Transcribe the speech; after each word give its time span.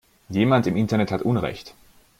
Jemand 0.31 0.65
im 0.65 0.75
Internet 0.77 1.11
hat 1.11 1.21
unrecht. 1.21 1.75